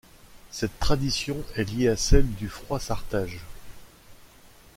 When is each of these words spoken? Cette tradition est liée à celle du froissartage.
Cette 0.49 0.79
tradition 0.79 1.37
est 1.55 1.69
liée 1.71 1.87
à 1.89 1.95
celle 1.95 2.25
du 2.27 2.49
froissartage. 2.49 3.41